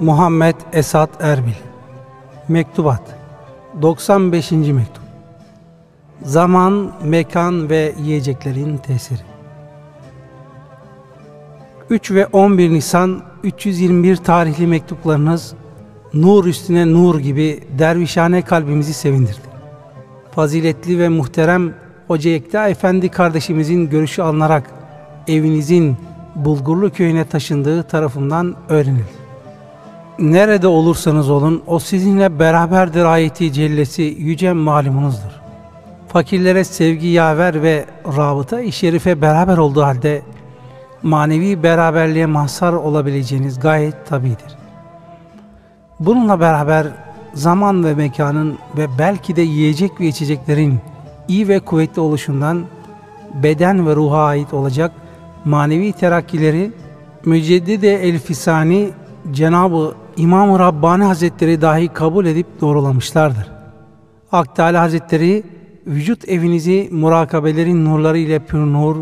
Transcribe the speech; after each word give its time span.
Muhammed 0.00 0.54
Esat 0.72 1.10
Erbil 1.20 1.52
Mektubat 2.48 3.02
95. 3.82 4.50
Mektup 4.50 5.02
Zaman, 6.22 6.92
mekan 7.04 7.70
ve 7.70 7.94
yiyeceklerin 8.02 8.76
tesiri 8.76 9.20
3 11.90 12.10
ve 12.10 12.26
11 12.26 12.70
Nisan 12.70 13.22
321 13.42 14.16
tarihli 14.16 14.66
mektuplarınız 14.66 15.54
nur 16.14 16.44
üstüne 16.44 16.92
nur 16.92 17.18
gibi 17.20 17.60
dervişhane 17.78 18.42
kalbimizi 18.42 18.94
sevindirdi. 18.94 19.46
Faziletli 20.30 20.98
ve 20.98 21.08
muhterem 21.08 21.74
Hoca 22.06 22.30
Yekta 22.30 22.68
Efendi 22.68 23.08
kardeşimizin 23.08 23.90
görüşü 23.90 24.22
alınarak 24.22 24.70
evinizin 25.28 25.96
Bulgurlu 26.34 26.90
köyüne 26.90 27.24
taşındığı 27.24 27.82
tarafından 27.82 28.56
öğrenildi. 28.68 29.15
Nerede 30.18 30.68
olursanız 30.68 31.30
olun 31.30 31.62
o 31.66 31.78
sizinle 31.78 32.38
beraberdir 32.38 33.04
ayeti 33.04 33.52
cellesi 33.52 34.02
yüce 34.18 34.52
malumunuzdur. 34.52 35.40
Fakirlere 36.08 36.64
sevgi 36.64 37.06
yaver 37.06 37.62
ve 37.62 37.84
rabıta-i 38.16 38.72
şerife 38.72 39.20
beraber 39.20 39.58
olduğu 39.58 39.82
halde 39.82 40.22
manevi 41.02 41.62
beraberliğe 41.62 42.26
mahsar 42.26 42.72
olabileceğiniz 42.72 43.60
gayet 43.60 44.06
tabidir. 44.06 44.56
Bununla 46.00 46.40
beraber 46.40 46.86
zaman 47.34 47.84
ve 47.84 47.94
mekanın 47.94 48.58
ve 48.76 48.86
belki 48.98 49.36
de 49.36 49.42
yiyecek 49.42 50.00
ve 50.00 50.06
içeceklerin 50.06 50.78
iyi 51.28 51.48
ve 51.48 51.60
kuvvetli 51.60 52.00
oluşundan 52.00 52.64
beden 53.34 53.86
ve 53.86 53.96
ruha 53.96 54.24
ait 54.24 54.54
olacak 54.54 54.92
manevi 55.44 55.92
terakkileri 55.92 56.72
Müceddide 57.24 58.08
El-Fisani 58.08 58.90
Cenab-ı 59.32 59.94
İmam-ı 60.16 60.58
Rabbani 60.58 61.04
Hazretleri 61.04 61.60
dahi 61.60 61.88
kabul 61.88 62.26
edip 62.26 62.60
doğrulamışlardır. 62.60 63.52
Hak 64.30 64.58
Hazretleri 64.58 65.44
vücut 65.86 66.28
evinizi 66.28 66.88
murakabelerin 66.92 67.84
nurları 67.84 68.18
ile 68.18 68.38
pür 68.38 68.58
nur 68.58 68.96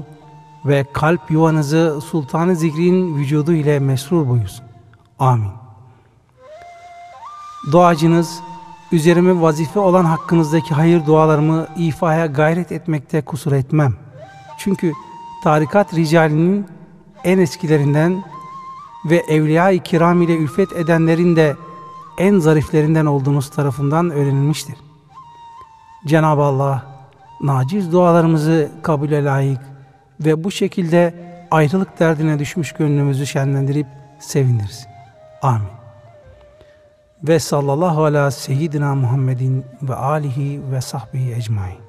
ve 0.65 0.87
kalp 0.93 1.31
yuvanızı 1.31 2.01
sultanı 2.01 2.57
zikrin 2.57 3.17
vücudu 3.17 3.53
ile 3.53 3.79
mesrur 3.79 4.29
buyursun. 4.29 4.65
Amin. 5.19 5.51
Duacınız, 7.73 8.41
üzerime 8.93 9.41
vazife 9.41 9.81
olan 9.81 10.05
hakkınızdaki 10.05 10.75
hayır 10.75 11.07
dualarımı 11.07 11.67
ifaya 11.77 12.27
gayret 12.27 12.73
etmekte 12.73 13.23
kusur 13.23 13.53
etmem. 13.53 13.95
Çünkü 14.59 14.93
tarikat 15.45 15.95
ricalinin 15.95 16.67
en 17.25 17.39
eskilerinden 17.39 18.25
ve 19.05 19.17
evliya-i 19.17 19.83
kiram 19.83 20.23
ile 20.23 20.37
ülfet 20.37 20.73
edenlerin 20.73 21.37
de 21.37 21.57
en 22.19 22.39
zariflerinden 22.39 23.07
olduğunuz 23.07 23.51
tarafından 23.51 24.11
öğrenilmiştir. 24.11 24.77
Cenab-ı 26.07 26.43
Allah 26.43 26.87
naciz 27.41 27.93
dualarımızı 27.93 28.71
kabule 28.83 29.25
layık 29.25 29.61
ve 30.21 30.45
bu 30.45 30.51
şekilde 30.51 31.15
ayrılık 31.51 32.01
derdine 32.01 32.39
düşmüş 32.39 32.73
gönlümüzü 32.73 33.27
şenlendirip 33.27 33.87
sevindirsin. 34.21 34.87
Amin. 35.43 35.69
Ve 37.23 37.39
sallallahu 37.39 38.05
ala 38.05 38.31
seyyidina 38.31 38.95
Muhammedin 38.95 39.65
ve 39.83 39.95
alihi 39.95 40.61
ve 40.73 40.81
sahbihi 40.81 41.35
ecmain. 41.35 41.84